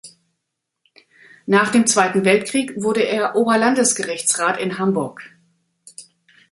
Nach 1.45 1.71
dem 1.71 1.85
Zweiten 1.85 2.25
Weltkrieg 2.25 2.73
wurde 2.75 3.03
er 3.03 3.35
Oberlandesgerichtsrat 3.35 4.59
in 4.59 4.79
Hamburg. 4.79 5.21